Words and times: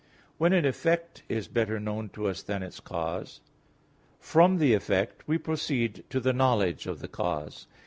When 0.39 0.51
an 0.53 0.65
effect 0.65 1.21
is 1.29 1.47
better 1.47 1.79
known 1.79 2.09
to 2.13 2.25
us 2.27 2.41
than 2.41 2.63
its 2.63 2.79
cause, 2.79 3.39
from 4.19 4.57
the 4.57 4.73
effect 4.73 5.21
we 5.27 5.37
proceed 5.37 6.03
to 6.09 6.19
the 6.19 6.33
knowledge 6.33 6.87
of 6.87 7.01
the 7.01 7.07
cause. 7.07 7.67